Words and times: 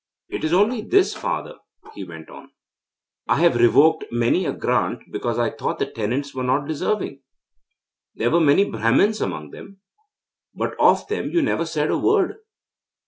'It 0.29 0.43
is 0.43 0.51
only 0.51 0.81
this, 0.81 1.13
father,' 1.13 1.59
he 1.93 2.03
went 2.03 2.27
on; 2.27 2.49
'I 3.27 3.35
have 3.35 3.55
revoked 3.55 4.05
many 4.11 4.47
a 4.47 4.51
grant 4.51 5.03
because 5.11 5.37
I 5.37 5.51
thought 5.51 5.77
the 5.77 5.85
tenants 5.85 6.33
were 6.33 6.41
not 6.41 6.67
deserving. 6.67 7.21
There 8.15 8.31
were 8.31 8.39
many 8.41 8.65
Brahmins 8.67 9.21
among 9.21 9.51
them, 9.51 9.79
but 10.55 10.73
of 10.79 11.07
them 11.07 11.29
you 11.29 11.43
never 11.43 11.67
said 11.67 11.91
a 11.91 11.99
word. 11.99 12.37